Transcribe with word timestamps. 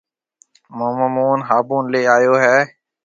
مومو 0.77 1.07
موهن 1.15 1.41
هابُڻ 1.47 1.81
ليَ 1.91 2.01
آئيو 2.15 2.35
هيَ۔ 2.43 2.57